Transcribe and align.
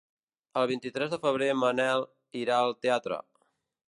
El 0.61 0.63
vint-i-nou 0.71 1.11
de 1.11 1.19
febrer 1.25 1.51
en 1.55 1.59
Manel 1.65 2.07
irà 2.45 2.57
al 2.63 2.75
teatre. 2.87 3.21